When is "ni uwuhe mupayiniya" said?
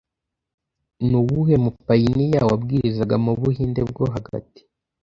1.09-2.41